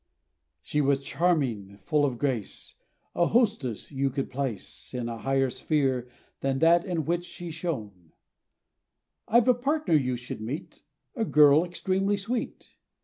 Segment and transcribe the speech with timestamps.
[0.63, 2.75] ]SHE was charming, full of grace,
[3.13, 8.11] A hostess, you could place In a higher sphere, than that in which she shone,
[9.27, 10.81] "I've a partner you should meet,
[11.15, 12.77] A girl, extremely sweet!"